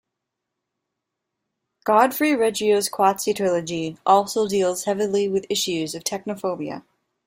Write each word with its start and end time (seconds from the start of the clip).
Godfrey 1.83 2.35
Reggio's 2.35 2.89
Qatsi 2.89 3.35
trilogy 3.35 3.99
also 4.03 4.47
deals 4.47 4.85
heavily 4.85 5.27
with 5.27 5.45
issues 5.47 5.93
of 5.93 6.03
technophobia. 6.03 6.81